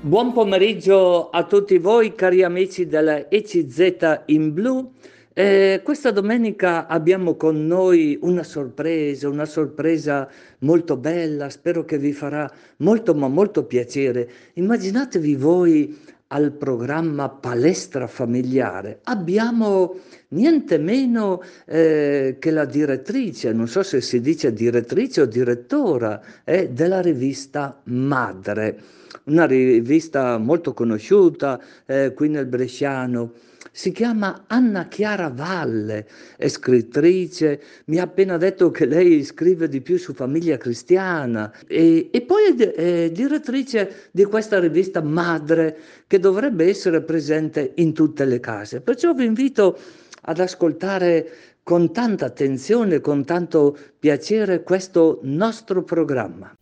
[0.00, 4.92] Buon pomeriggio a tutti voi cari amici della ECZ in blu.
[5.32, 10.30] Eh, questa domenica abbiamo con noi una sorpresa, una sorpresa
[10.60, 14.30] molto bella, spero che vi farà molto ma molto piacere.
[14.54, 19.00] Immaginatevi voi al programma Palestra Familiare.
[19.04, 19.96] Abbiamo
[20.28, 26.68] niente meno eh, che la direttrice, non so se si dice direttrice o direttora, eh,
[26.70, 28.96] della rivista Madre
[29.28, 33.32] una rivista molto conosciuta eh, qui nel Bresciano.
[33.78, 39.80] Si chiama Anna Chiara Valle, è scrittrice, mi ha appena detto che lei scrive di
[39.82, 45.78] più su famiglia cristiana e, e poi è, è direttrice di questa rivista Madre
[46.08, 48.80] che dovrebbe essere presente in tutte le case.
[48.80, 49.78] Perciò vi invito
[50.22, 51.30] ad ascoltare
[51.62, 56.52] con tanta attenzione, con tanto piacere questo nostro programma.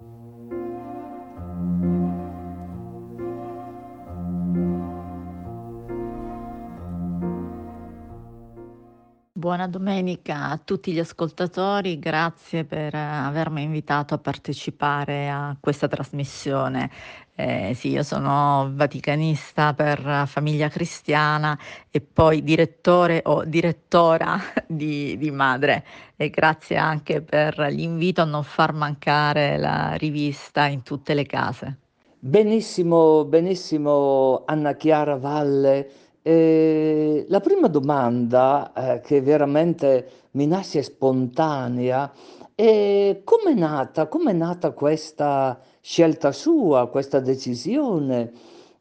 [9.47, 16.91] Buona domenica a tutti gli ascoltatori, grazie per avermi invitato a partecipare a questa trasmissione.
[17.37, 21.57] Eh, sì, io sono vaticanista per Famiglia Cristiana
[21.93, 25.85] e poi direttore o direttora di, di Madre
[26.16, 31.79] e grazie anche per l'invito a non far mancare la rivista in tutte le case.
[32.19, 42.13] Benissimo, benissimo Anna Chiara Valle eh, la prima domanda eh, che veramente mi nasce spontanea
[42.52, 48.32] è come è nata, nata questa scelta sua, questa decisione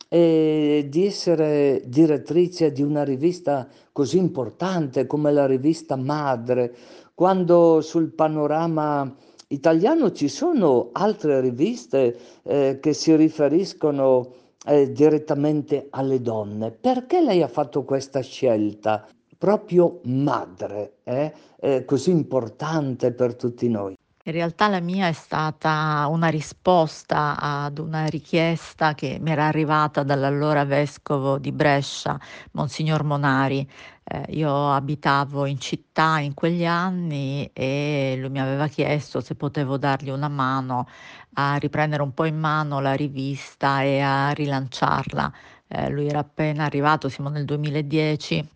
[0.09, 6.75] eh, di essere direttrice di una rivista così importante come la rivista Madre,
[7.13, 9.15] quando sul panorama
[9.49, 16.71] italiano ci sono altre riviste eh, che si riferiscono eh, direttamente alle donne.
[16.71, 19.07] Perché lei ha fatto questa scelta?
[19.37, 21.33] Proprio madre, eh?
[21.59, 23.94] Eh, così importante per tutti noi.
[24.27, 30.01] In realtà la mia è stata una risposta ad una richiesta che mi era arrivata
[30.01, 32.19] dall'allora vescovo di Brescia,
[32.53, 33.69] Monsignor Monari.
[34.03, 39.77] Eh, io abitavo in città in quegli anni e lui mi aveva chiesto se potevo
[39.77, 40.87] dargli una mano
[41.33, 45.31] a riprendere un po' in mano la rivista e a rilanciarla.
[45.67, 48.53] Eh, lui era appena arrivato, siamo nel 2010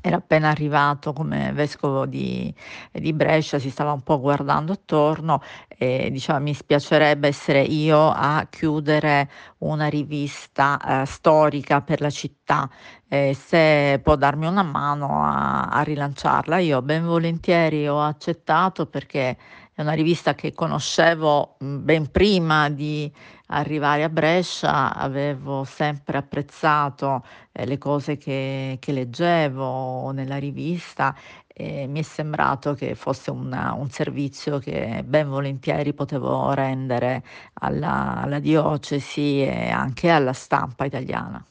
[0.00, 2.52] era appena arrivato come vescovo di,
[2.92, 8.46] di, Brescia, si stava un po' guardando attorno e diceva mi spiacerebbe essere io a
[8.48, 9.28] chiudere
[9.58, 12.70] una rivista eh, storica per la città,
[13.08, 16.58] eh, se può darmi una mano a, a rilanciarla.
[16.58, 19.36] Io ben volentieri ho accettato perché
[19.74, 23.10] è una rivista che conoscevo ben prima di
[23.46, 31.14] arrivare a Brescia, avevo sempre apprezzato eh, le cose che, che, leggevo nella rivista
[31.46, 37.22] e mi è sembrato che fosse una, un servizio che ben volentieri potevo rendere
[37.54, 41.42] alla, alla diocesi e anche alla stampa italiana.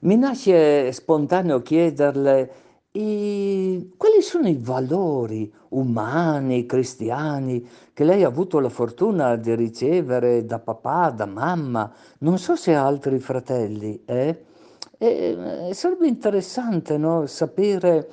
[0.00, 8.58] Mi nasce spontaneo chiederle e quali sono i valori umani, cristiani, che lei ha avuto
[8.58, 11.92] la fortuna di ricevere da papà, da mamma?
[12.18, 14.44] Non so se ha altri fratelli, eh?
[14.98, 17.26] E, eh, sarebbe interessante no?
[17.26, 18.08] sapere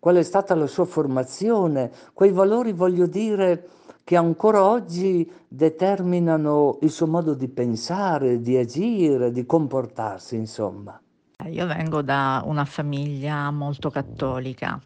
[0.00, 3.68] qual è stata la sua formazione, quei valori, voglio dire,
[4.02, 11.00] che ancora oggi determinano il suo modo di pensare, di agire, di comportarsi, insomma.
[11.50, 14.80] Io vengo da una famiglia molto cattolica,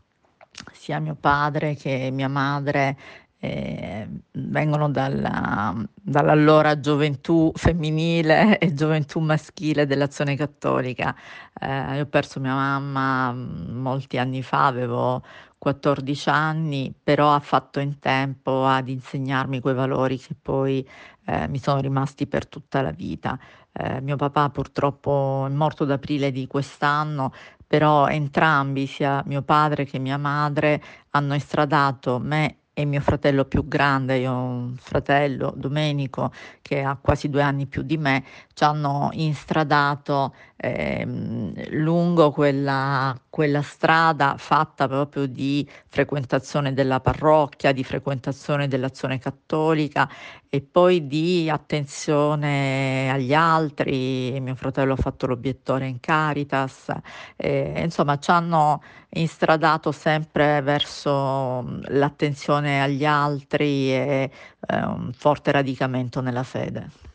[0.73, 2.97] sia mio padre che mia madre
[3.43, 11.15] eh, vengono dalla, dall'allora gioventù femminile e gioventù maschile dell'azione cattolica.
[11.59, 15.23] Eh, io ho perso mia mamma mm, molti anni fa, avevo
[15.57, 20.87] 14 anni, però ha fatto in tempo ad insegnarmi quei valori che poi
[21.27, 23.39] eh, mi sono rimasti per tutta la vita.
[23.73, 27.33] Eh, mio papà purtroppo è morto ad aprile di quest'anno,
[27.67, 33.69] però entrambi, sia mio padre che mia madre, hanno estradato me e mio fratello più
[33.69, 38.25] grande, io ho un fratello, Domenico, che ha quasi due anni più di me,
[38.61, 47.83] ci hanno instradato ehm, lungo quella, quella strada fatta proprio di frequentazione della parrocchia, di
[47.83, 50.07] frequentazione dell'azione cattolica
[50.51, 54.39] e poi di attenzione agli altri.
[54.41, 56.93] Mio fratello ha fatto l'obiettore in Caritas,
[57.37, 64.31] e, insomma ci hanno instradato sempre verso l'attenzione agli altri e
[64.69, 67.10] eh, un forte radicamento nella fede.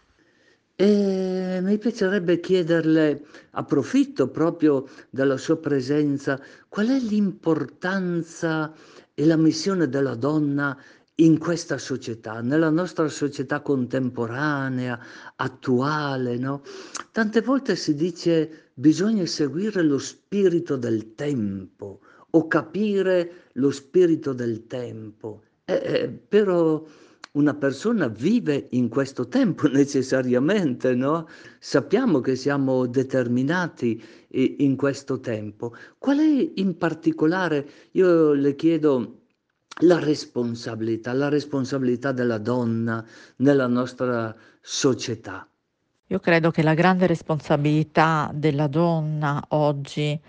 [0.77, 6.38] E mi piacerebbe chiederle, approfitto proprio della sua presenza,
[6.68, 8.74] qual è l'importanza
[9.13, 10.77] e la missione della donna
[11.19, 15.00] in questa società, nella nostra società contemporanea,
[15.38, 16.62] attuale, no?
[17.13, 22.01] Tante volte si dice bisogna seguire lo spirito del tempo
[22.31, 25.44] o capire lo spirito del tempo.
[25.63, 26.83] Eh, eh, però
[27.35, 31.27] una persona vive in questo tempo necessariamente, no?
[31.59, 35.73] Sappiamo che siamo determinati in questo tempo.
[35.97, 39.21] Qual è in particolare, io le chiedo,
[39.81, 43.05] la responsabilità, la responsabilità della donna
[43.38, 45.47] nella nostra società?
[46.09, 50.19] Io credo che la grande responsabilità della donna oggi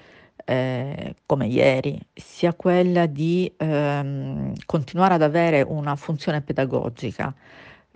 [0.47, 7.35] eh, come ieri, sia quella di ehm, continuare ad avere una funzione pedagogica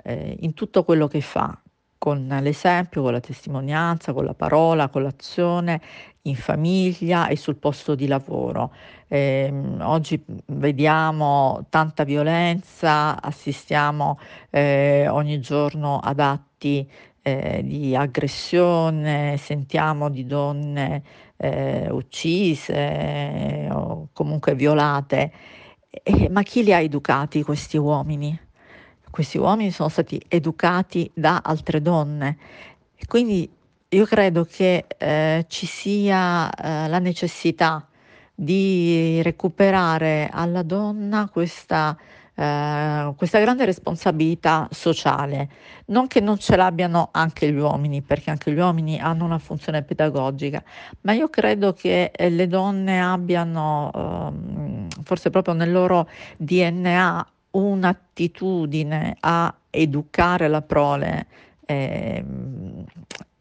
[0.02, 1.56] eh, in tutto quello che fa,
[1.97, 5.81] con l'esempio, con la testimonianza, con la parola, con l'azione,
[6.23, 8.73] in famiglia e sul posto di lavoro.
[9.06, 14.19] Eh, oggi vediamo tanta violenza, assistiamo
[14.50, 16.88] eh, ogni giorno ad atti
[17.22, 21.02] eh, di aggressione, sentiamo di donne
[21.37, 25.32] eh, uccise eh, o comunque violate.
[25.90, 28.38] Eh, ma chi li ha educati questi uomini?
[29.11, 32.38] Questi uomini sono stati educati da altre donne.
[32.94, 33.50] E quindi
[33.88, 37.88] io credo che eh, ci sia eh, la necessità
[38.34, 41.96] di recuperare alla donna questa
[42.40, 45.50] eh, questa grande responsabilità sociale,
[45.87, 49.82] non che non ce l'abbiano anche gli uomini, perché anche gli uomini hanno una funzione
[49.82, 50.62] pedagogica,
[51.02, 56.08] ma io credo che eh, le donne abbiano, ehm, forse proprio nel loro
[56.38, 61.26] DNA, un'attitudine a educare la prole
[61.66, 62.25] eh,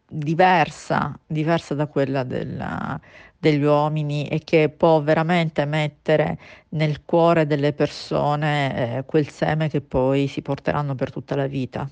[0.10, 3.00] diversa, diversa da quella della,
[3.38, 6.38] degli uomini e che può veramente mettere
[6.70, 11.90] nel cuore delle persone eh, quel seme che poi si porteranno per tutta la vita.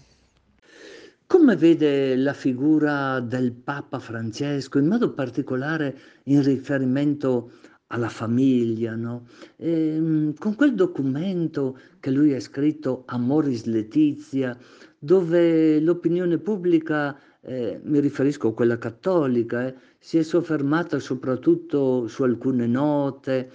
[1.25, 7.51] Come vede la figura del Papa Francesco, in modo particolare in riferimento
[7.87, 9.27] alla famiglia, no?
[9.57, 14.57] Ehm, con quel documento che lui ha scritto Amoris Letizia,
[14.97, 22.23] dove l'opinione pubblica eh, mi riferisco a quella cattolica, eh, si è soffermata soprattutto su
[22.23, 23.51] alcune note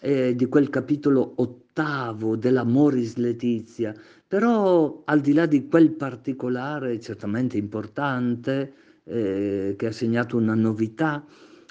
[0.00, 3.94] eh, di quel capitolo ottavo dell'Amoris Letizia,
[4.26, 8.72] però al di là di quel particolare certamente importante,
[9.04, 11.24] eh, che ha segnato una novità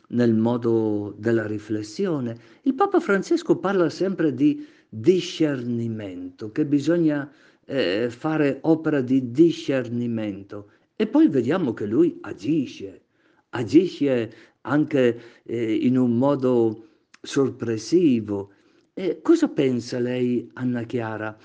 [0.10, 7.32] nel modo della riflessione, il Papa Francesco parla sempre di discernimento, che bisogna
[7.66, 10.70] eh, fare opera di discernimento
[11.04, 13.02] e poi vediamo che lui agisce,
[13.50, 16.88] agisce anche eh, in un modo
[17.22, 18.52] sorpresivo.
[18.94, 21.36] E cosa pensa lei, Anna Chiara,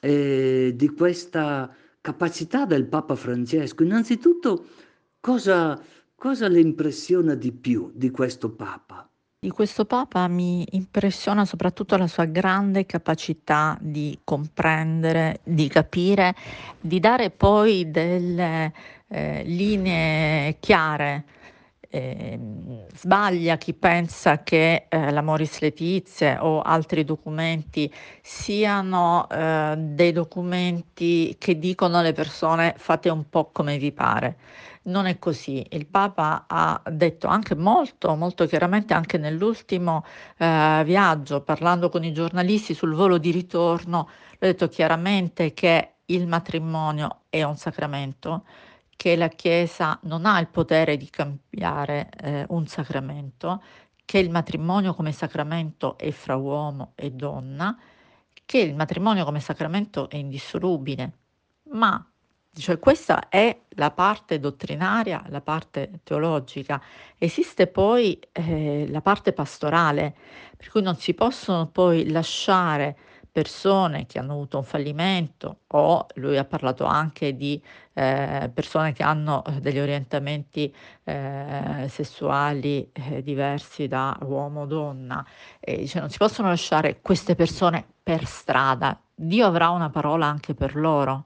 [0.00, 3.82] eh, di questa capacità del Papa Francesco?
[3.82, 4.66] Innanzitutto,
[5.18, 5.82] cosa,
[6.14, 9.10] cosa le impressiona di più di questo Papa?
[9.40, 16.34] Di questo Papa mi impressiona soprattutto la sua grande capacità di comprendere, di capire,
[16.80, 18.72] di dare poi delle
[19.08, 21.24] eh, linee chiare.
[21.90, 22.38] Eh,
[22.92, 27.90] sbaglia chi pensa che eh, la Moris Letizie o altri documenti
[28.20, 34.36] siano eh, dei documenti che dicono alle persone fate un po' come vi pare.
[34.82, 35.64] Non è così.
[35.70, 40.04] Il Papa ha detto anche molto, molto chiaramente, anche nell'ultimo
[40.36, 46.26] eh, viaggio, parlando con i giornalisti sul volo di ritorno, ha detto chiaramente che il
[46.26, 48.44] matrimonio è un sacramento
[48.98, 53.62] che la Chiesa non ha il potere di cambiare eh, un sacramento,
[54.04, 57.78] che il matrimonio come sacramento è fra uomo e donna,
[58.44, 61.12] che il matrimonio come sacramento è indissolubile.
[61.70, 62.04] Ma
[62.52, 66.82] cioè, questa è la parte dottrinaria, la parte teologica.
[67.18, 70.16] Esiste poi eh, la parte pastorale,
[70.56, 72.98] per cui non si possono poi lasciare
[73.30, 77.60] persone che hanno avuto un fallimento o lui ha parlato anche di
[77.92, 85.24] eh, persone che hanno eh, degli orientamenti eh, sessuali eh, diversi da uomo-donna,
[85.60, 90.54] e dice non si possono lasciare queste persone per strada, Dio avrà una parola anche
[90.54, 91.24] per loro.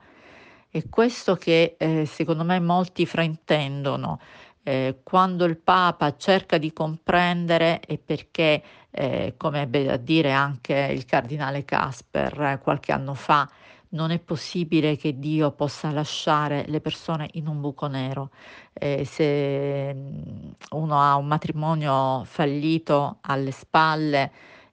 [0.75, 4.19] E questo che eh, secondo me molti fraintendono,
[4.63, 10.91] eh, quando il Papa cerca di comprendere e perché eh, come ebbe a dire anche
[10.93, 13.49] il cardinale Casper eh, qualche anno fa,
[13.91, 18.31] non è possibile che Dio possa lasciare le persone in un buco nero.
[18.73, 24.33] Eh, se mm, uno ha un matrimonio fallito alle spalle,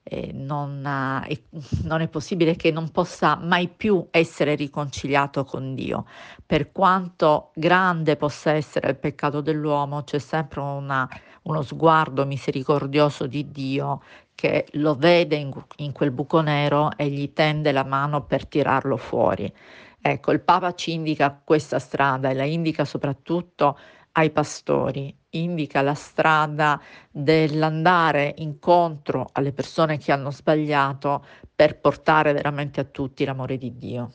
[0.10, 0.84] eh, non,
[1.28, 1.44] eh,
[1.84, 6.06] non, è possibile che non possa mai più essere riconciliato con Dio.
[6.46, 11.08] Per quanto grande possa essere il peccato dell'uomo, c'è sempre una,
[11.44, 14.02] uno sguardo misericordioso di Dio
[14.34, 18.98] che lo vede in, in quel buco nero e gli tende la mano per tirarlo
[18.98, 19.54] fuori.
[20.02, 23.78] Ecco, il Papa ci indica questa strada e la indica soprattutto
[24.14, 31.24] ai pastori, indica la strada dell'andare incontro alle persone che hanno sbagliato
[31.54, 34.12] per portare veramente a tutti l'amore di Dio.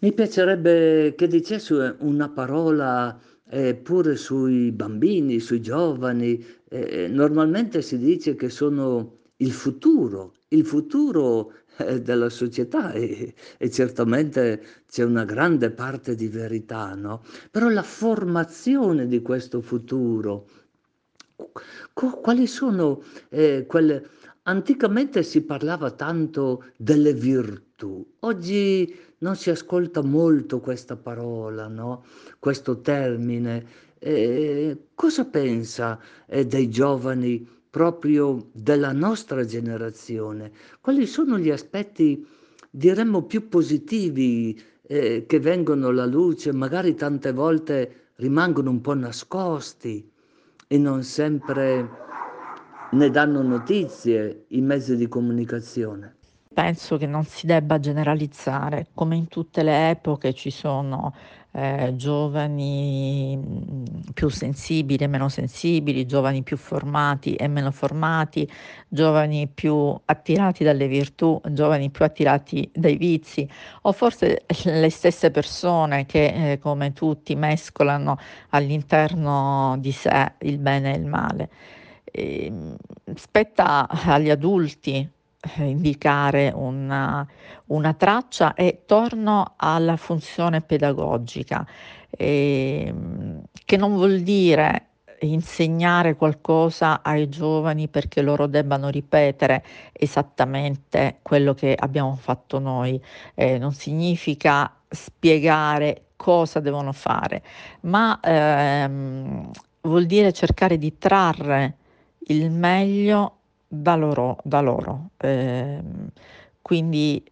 [0.00, 3.18] Mi piacerebbe che dicesse una parola
[3.50, 6.44] eh, pure sui bambini, sui giovani.
[6.68, 11.67] Eh, normalmente si dice che sono il futuro, il futuro eh,
[12.02, 17.22] della società e, e, certamente c'è una grande parte di verità, no?
[17.50, 20.48] Però la formazione di questo futuro,
[21.92, 24.08] quali sono eh, quelle...
[24.48, 32.04] Anticamente si parlava tanto delle virtù, oggi non si ascolta molto questa parola, no?
[32.38, 33.86] questo termine.
[33.98, 37.46] Eh, cosa pensa eh, dei giovani
[37.78, 40.50] proprio della nostra generazione?
[40.80, 42.26] Quali sono gli aspetti,
[42.68, 50.10] diremmo, più positivi eh, che vengono alla luce, magari tante volte rimangono un po' nascosti
[50.66, 51.88] e non sempre
[52.90, 56.17] ne danno notizie i mezzi di comunicazione?
[56.58, 61.14] Penso che non si debba generalizzare, come in tutte le epoche ci sono
[61.52, 68.50] eh, giovani mm, più sensibili e meno sensibili, giovani più formati e meno formati,
[68.88, 73.48] giovani più attirati dalle virtù, giovani più attirati dai vizi,
[73.82, 80.92] o forse le stesse persone che eh, come tutti mescolano all'interno di sé il bene
[80.92, 81.50] e il male.
[82.04, 82.76] E, ehm,
[83.14, 85.08] spetta agli adulti
[85.40, 87.26] eh, indicare una,
[87.66, 91.66] una, traccia e torno alla funzione pedagogica,
[92.10, 92.94] eh,
[93.64, 94.86] che non vuol dire
[95.20, 103.00] insegnare qualcosa ai giovani perché loro debbano ripetere esattamente quello che abbiamo fatto noi,
[103.34, 107.42] eh, non significa spiegare cosa devono fare,
[107.82, 109.50] ma ehm,
[109.82, 111.76] vuol dire cercare di trarre
[112.28, 113.37] il meglio
[113.68, 115.10] da loro.
[115.18, 115.80] Eh,
[116.62, 117.22] quindi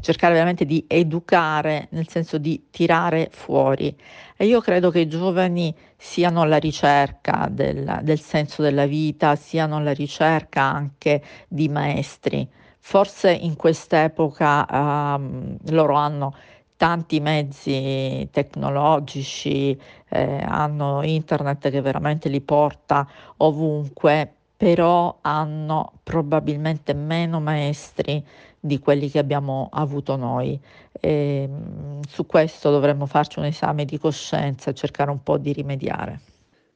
[0.00, 3.94] cercare veramente di educare, nel senso di tirare fuori.
[4.36, 9.76] E io credo che i giovani siano alla ricerca del, del senso della vita, siano
[9.76, 12.46] alla ricerca anche di maestri.
[12.78, 16.34] Forse in quest'epoca um, loro hanno
[16.76, 19.76] tanti mezzi tecnologici,
[20.08, 28.24] eh, hanno internet che veramente li porta ovunque, però hanno probabilmente meno maestri
[28.58, 30.58] di quelli che abbiamo avuto noi.
[30.92, 35.52] E, mm, su questo dovremmo farci un esame di coscienza e cercare un po' di
[35.52, 36.20] rimediare.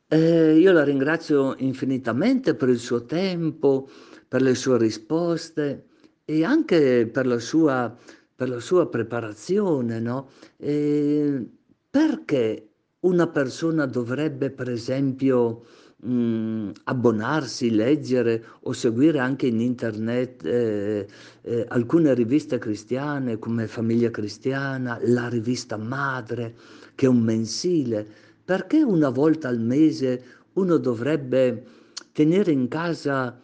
[0.08, 3.88] Eh, io la ringrazio infinitamente per il suo tempo,
[4.28, 5.86] per le sue risposte
[6.24, 7.96] e anche per la sua,
[8.34, 10.00] per la sua preparazione.
[10.00, 10.28] No?
[10.56, 11.48] Eh,
[11.88, 12.68] perché
[13.00, 15.64] una persona dovrebbe, per esempio,
[16.00, 21.06] mh, mm, abbonarsi, leggere o seguire anche in internet eh,
[21.42, 26.54] eh, alcune riviste cristiane come Famiglia Cristiana, la rivista Madre,
[26.94, 28.06] che è un mensile.
[28.44, 30.22] Perché una volta al mese
[30.54, 31.64] uno dovrebbe
[32.12, 33.38] tenere in casa,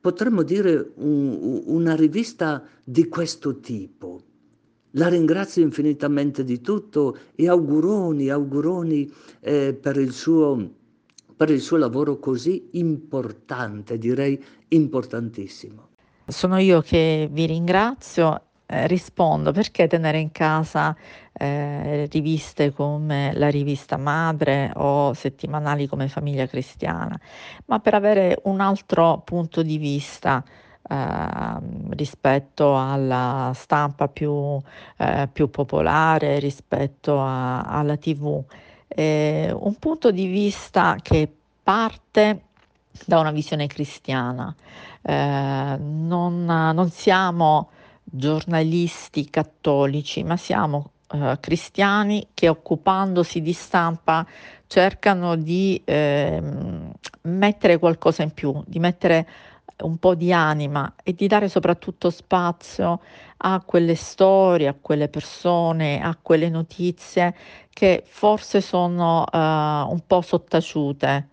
[0.00, 4.22] potremmo dire, un, una rivista di questo tipo?
[4.96, 10.80] La ringrazio infinitamente di tutto e auguroni, auguroni eh, per il suo
[11.42, 15.88] per il suo lavoro così importante, direi importantissimo.
[16.24, 20.96] Sono io che vi ringrazio, eh, rispondo perché tenere in casa
[21.32, 27.18] eh, riviste come la rivista Madre o settimanali come Famiglia Cristiana,
[27.64, 30.44] ma per avere un altro punto di vista.
[30.88, 31.58] Eh,
[31.90, 34.60] rispetto alla stampa più,
[34.98, 38.44] eh, più popolare, rispetto a, alla tv
[38.94, 41.28] eh, un punto di vista che
[41.62, 42.42] parte
[43.06, 44.54] da una visione cristiana.
[45.02, 47.70] Eh, non, non, siamo
[48.04, 54.26] giornalisti cattolici, ma siamo eh, cristiani che occupandosi di stampa
[54.66, 59.26] cercano di ehm, mettere qualcosa in più, di mettere
[59.80, 63.00] un po' di anima e di dare soprattutto spazio
[63.38, 67.34] a quelle storie, a quelle persone, a quelle notizie
[67.72, 71.28] che forse sono uh, un po' sottaciute.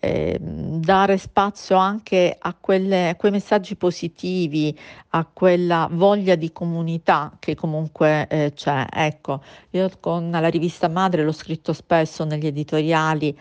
[0.00, 4.76] Eh, dare spazio anche a, quelle, a, quei messaggi positivi,
[5.10, 8.86] a quella voglia di comunità che comunque eh, c'è.
[8.90, 13.34] Ecco, io con la rivista Madre l'ho scritto spesso negli editoriali,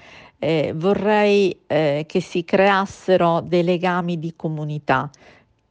[0.44, 5.10] eh, vorrei eh, che si creassero dei legami di comunità,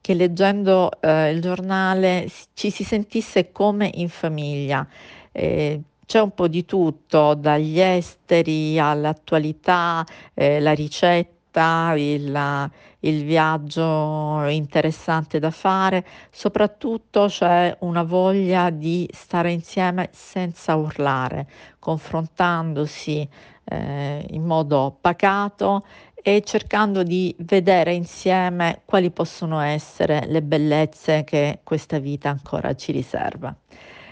[0.00, 4.86] che leggendo eh, il giornale ci si sentisse come in famiglia.
[5.30, 14.46] Eh, c'è un po' di tutto, dagli esteri all'attualità, eh, la ricetta, il, il viaggio
[14.46, 21.46] interessante da fare, soprattutto c'è una voglia di stare insieme senza urlare,
[21.78, 23.28] confrontandosi
[23.72, 31.60] eh, in modo pacato e cercando di vedere insieme quali possono essere le bellezze che
[31.64, 33.54] questa vita ancora ci riserva.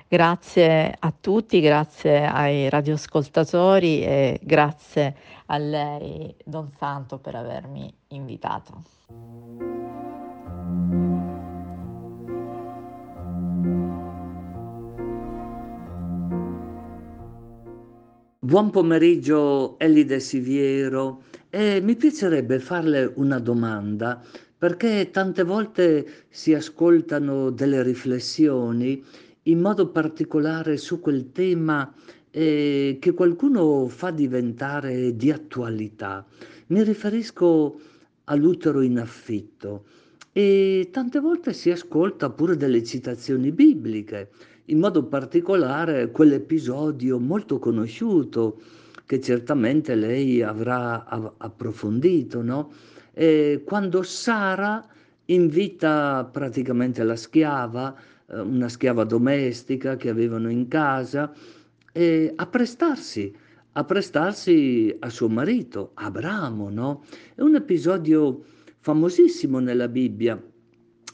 [0.08, 5.14] Grazie a tutti, grazie ai radioascoltatori e grazie
[5.46, 8.82] a lei, Don Santo, per avermi invitato.
[18.42, 24.24] Buon pomeriggio Elide Siviero e mi piacerebbe farle una domanda
[24.56, 29.04] perché tante volte si ascoltano delle riflessioni
[29.42, 31.92] in modo particolare su quel tema
[32.30, 36.26] eh, che qualcuno fa diventare di attualità.
[36.68, 37.78] Mi riferisco
[38.24, 39.84] all'utero in affitto
[40.32, 44.30] e tante volte si ascolta pure delle citazioni bibliche
[44.70, 48.60] in modo particolare quell'episodio molto conosciuto
[49.04, 51.04] che certamente lei avrà
[51.36, 52.72] approfondito, no?
[53.64, 54.86] Quando Sara
[55.26, 57.94] invita praticamente la schiava,
[58.26, 61.32] eh, una schiava domestica che avevano in casa,
[61.92, 63.34] a prestarsi,
[63.72, 67.04] a prestarsi a suo marito, Abramo, no?
[67.34, 68.44] È un episodio
[68.78, 70.40] famosissimo nella Bibbia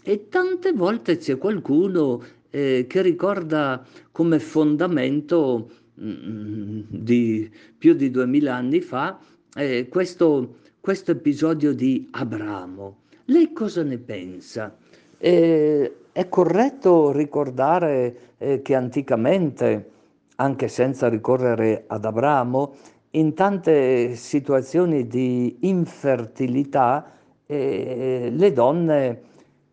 [0.02, 8.54] e tante volte c'è qualcuno eh, che ricorda come fondamento mm, di più di duemila
[8.54, 9.18] anni fa
[9.54, 12.98] eh, questo, questo, episodio di Abramo.
[13.26, 14.76] Lei cosa ne pensa?
[15.18, 19.90] Eh, è corretto ricordare eh, che anticamente,
[20.36, 22.74] anche senza ricorrere ad Abramo,
[23.10, 27.12] in tante situazioni di infertilità
[27.46, 29.22] eh, le donne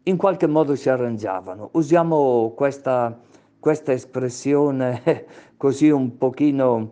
[0.04, 1.70] in qualche modo si arrangiavano.
[1.74, 3.18] Usiamo questa,
[3.60, 5.26] questa espressione
[5.58, 6.92] così un pochino,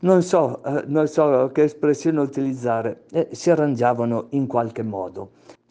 [0.00, 5.30] non so, eh, non so che espressione utilizzare, eh, si arrangiavano in qualche modo.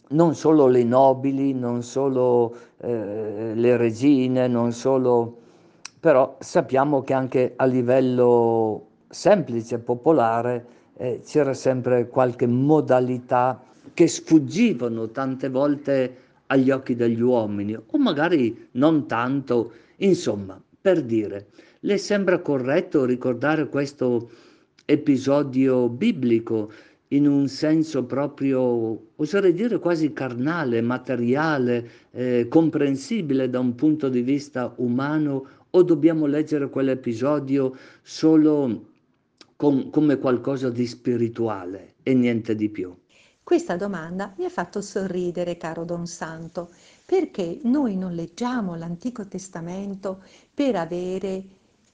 [0.10, 5.38] Non solo le nobili, non solo eh, le regine, non solo...
[6.00, 10.66] però sappiamo che anche a livello semplice, popolare,
[10.98, 13.62] eh, c'era sempre qualche modalità
[13.94, 21.48] che sfuggivano tante volte agli occhi degli uomini, o magari non tanto, insomma, per dire,
[21.82, 24.30] le sembra corretto ricordare questo
[24.86, 26.72] episodio biblico
[27.10, 34.22] in un senso proprio, oserei dire quasi carnale, materiale, eh, comprensibile da un punto di
[34.22, 38.88] vista umano, o dobbiamo leggere quell'episodio solo
[39.56, 42.96] con, come qualcosa di spirituale e niente di più?
[43.50, 46.70] Questa domanda mi ha fatto sorridere, caro Don Santo,
[47.04, 50.22] perché noi non leggiamo l'Antico Testamento
[50.54, 51.46] per avere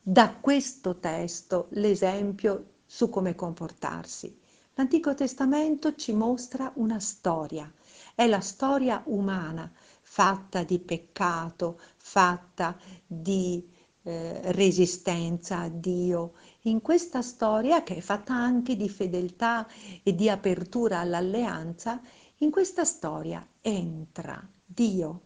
[0.02, 4.38] da questo testo l'esempio su come comportarsi.
[4.74, 7.72] L'Antico Testamento ci mostra una storia,
[8.14, 13.66] è la storia umana, fatta di peccato, fatta di
[14.04, 16.34] eh, resistenza a Dio,
[16.68, 19.68] in questa storia che è fatta anche di fedeltà
[20.02, 22.02] e di apertura all'alleanza,
[22.38, 25.22] in questa storia entra Dio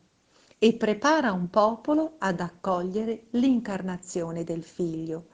[0.58, 5.28] e prepara un popolo ad accogliere l'incarnazione del figlio.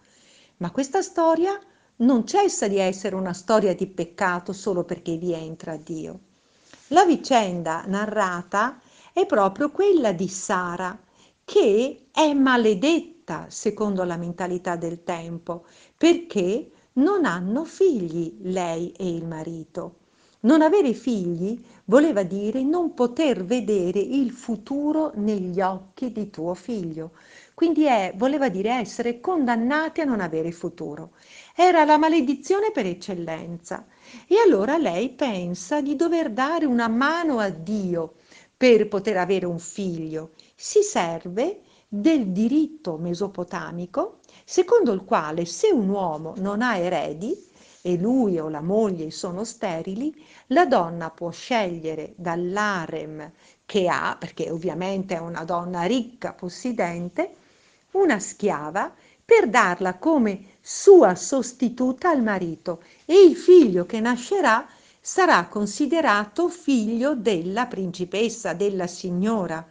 [0.58, 1.60] Ma questa storia
[1.98, 6.20] non cessa di essere una storia di peccato solo perché vi entra Dio.
[6.90, 8.80] La vicenda narrata
[9.12, 10.98] è proprio quella di Sara,
[11.44, 15.66] che è maledetta secondo la mentalità del tempo,
[15.98, 19.96] perché non hanno figli lei e il marito.
[20.42, 27.12] Non avere figli voleva dire non poter vedere il futuro negli occhi di tuo figlio.
[27.56, 31.12] Quindi è, voleva dire essere condannati a non avere futuro.
[31.56, 33.86] era la maledizione per eccellenza.
[34.28, 38.16] E allora lei pensa di dover dare una mano a Dio
[38.56, 40.32] per poter avere un figlio.
[40.56, 47.36] Si serve del diritto mesopotamico, secondo il quale se un uomo non ha eredi
[47.82, 50.14] e lui o la moglie sono sterili,
[50.48, 53.32] la donna può scegliere dall'arem
[53.66, 57.36] che ha, perché ovviamente è una donna ricca, possidente,
[57.92, 58.94] una schiava
[59.26, 64.68] per darla come sua sostituta al marito e il figlio che nascerà
[65.02, 69.66] sarà considerato figlio della principessa, della signora.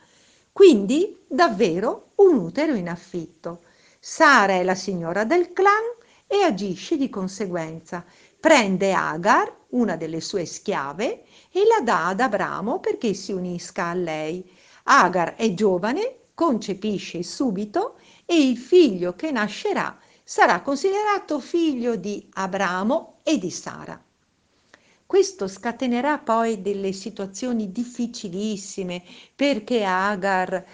[0.53, 3.63] Quindi davvero un utero in affitto.
[4.07, 5.83] Sara è la signora del clan
[6.27, 8.05] e agisce di conseguenza.
[8.39, 13.95] Prende Agar, una delle sue schiave, e la dà ad Abramo perché si unisca a
[13.95, 14.47] lei.
[14.83, 23.21] Agar è giovane, concepisce subito e il figlio che nascerà sarà considerato figlio di Abramo
[23.23, 24.04] e di Sara.
[25.07, 29.03] Questo scatenerà poi delle situazioni difficilissime
[29.35, 30.65] perché Agar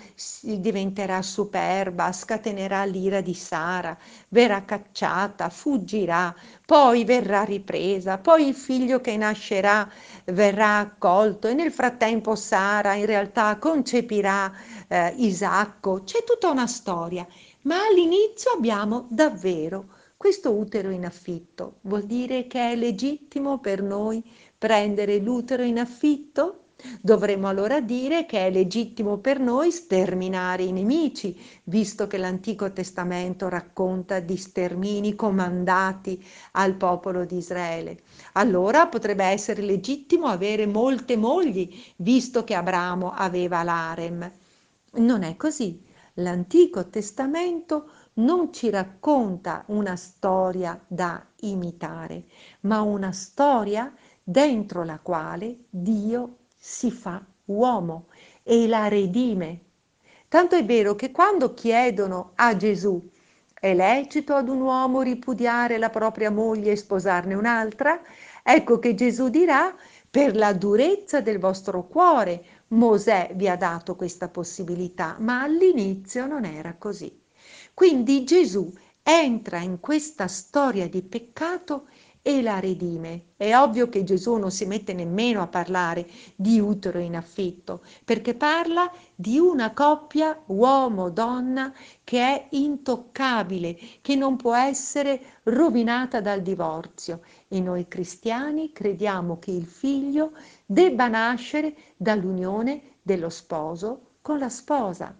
[0.40, 3.96] diventerà superba, scatenerà l'ira di Sara,
[4.28, 9.88] verrà cacciata, fuggirà, poi verrà ripresa, poi il figlio che nascerà
[10.26, 14.52] verrà accolto e nel frattempo Sara in realtà concepirà
[14.88, 16.02] eh, Isacco.
[16.04, 17.26] C'è tutta una storia,
[17.62, 24.22] ma all'inizio abbiamo davvero questo utero in affitto vuol dire che è legittimo per noi
[24.58, 26.64] prendere l'utero in affitto?
[27.00, 33.48] Dovremmo allora dire che è legittimo per noi sterminare i nemici, visto che l'Antico Testamento
[33.48, 38.00] racconta di stermini comandati al popolo di Israele.
[38.34, 44.30] Allora potrebbe essere legittimo avere molte mogli, visto che Abramo aveva l'Arem.
[44.96, 45.88] Non è così.
[46.14, 47.88] L'Antico Testamento
[48.20, 52.24] non ci racconta una storia da imitare,
[52.60, 58.06] ma una storia dentro la quale Dio si fa uomo
[58.42, 59.60] e la redime.
[60.28, 63.10] Tanto è vero che quando chiedono a Gesù
[63.54, 68.00] è lecito ad un uomo ripudiare la propria moglie e sposarne un'altra,
[68.42, 69.74] ecco che Gesù dirà
[70.08, 76.44] per la durezza del vostro cuore Mosè vi ha dato questa possibilità, ma all'inizio non
[76.44, 77.20] era così.
[77.80, 78.70] Quindi Gesù
[79.02, 81.86] entra in questa storia di peccato
[82.20, 83.28] e la redime.
[83.38, 88.34] È ovvio che Gesù non si mette nemmeno a parlare di utero in affitto, perché
[88.34, 91.72] parla di una coppia uomo-donna
[92.04, 97.22] che è intoccabile, che non può essere rovinata dal divorzio.
[97.48, 100.32] E noi cristiani crediamo che il figlio
[100.66, 105.18] debba nascere dall'unione dello sposo con la sposa,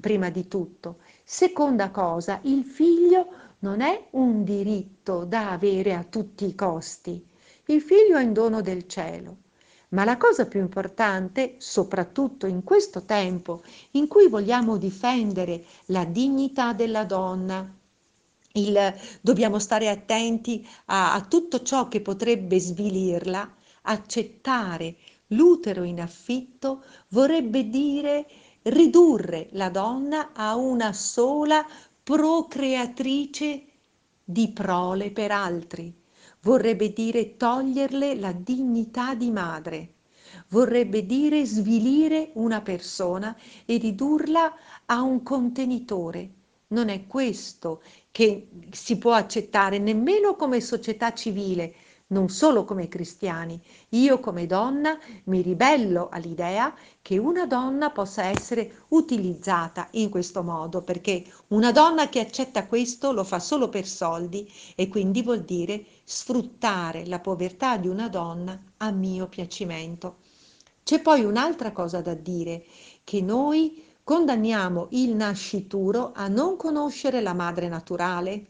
[0.00, 0.98] prima di tutto.
[1.24, 3.28] Seconda cosa, il figlio
[3.60, 7.24] non è un diritto da avere a tutti i costi.
[7.66, 9.38] Il figlio è in dono del cielo.
[9.90, 16.72] Ma la cosa più importante, soprattutto in questo tempo in cui vogliamo difendere la dignità
[16.72, 17.72] della donna,
[18.52, 24.96] il, dobbiamo stare attenti a, a tutto ciò che potrebbe svilirla, accettare
[25.28, 28.26] l'utero in affitto vorrebbe dire
[28.66, 31.64] ridurre la donna a una sola
[32.02, 33.64] procreatrice
[34.24, 35.94] di prole per altri.
[36.40, 39.94] Vorrebbe dire toglierle la dignità di madre.
[40.48, 44.54] Vorrebbe dire svilire una persona e ridurla
[44.86, 46.30] a un contenitore.
[46.68, 51.74] Non è questo che si può accettare nemmeno come società civile,
[52.08, 53.60] non solo come cristiani.
[53.90, 60.82] Io come donna mi ribello all'idea che una donna possa essere utilizzata in questo modo,
[60.82, 65.84] perché una donna che accetta questo lo fa solo per soldi e quindi vuol dire
[66.04, 70.18] sfruttare la povertà di una donna a mio piacimento.
[70.84, 72.64] C'è poi un'altra cosa da dire,
[73.02, 78.46] che noi condanniamo il nascituro a non conoscere la madre naturale,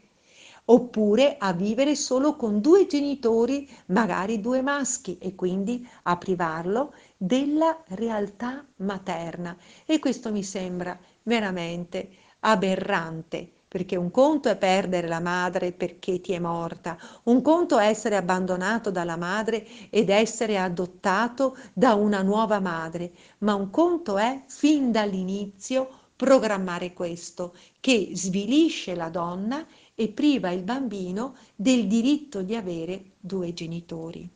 [0.66, 7.82] oppure a vivere solo con due genitori, magari due maschi, e quindi a privarlo della
[7.88, 9.56] realtà materna.
[9.84, 16.32] E questo mi sembra veramente aberrante perché un conto è perdere la madre perché ti
[16.32, 22.60] è morta, un conto è essere abbandonato dalla madre ed essere adottato da una nuova
[22.60, 30.52] madre, ma un conto è fin dall'inizio programmare questo, che svilisce la donna e priva
[30.52, 34.30] il bambino del diritto di avere due genitori.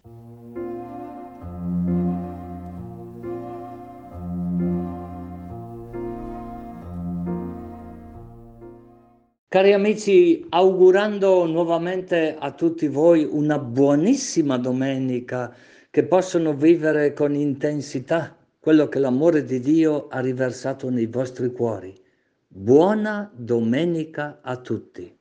[9.49, 15.55] Cari amici, augurando nuovamente a tutti voi una buonissima domenica,
[15.91, 21.93] che possono vivere con intensità quello che l'amore di Dio ha riversato nei vostri cuori.
[22.47, 25.09] Buona domenica a tutti.